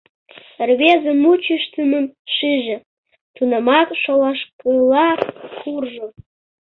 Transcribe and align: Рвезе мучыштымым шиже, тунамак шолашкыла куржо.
Рвезе 0.67 1.11
мучыштымым 1.23 2.05
шиже, 2.35 2.77
тунамак 3.35 3.89
шолашкыла 4.01 5.09
куржо. 5.59 6.07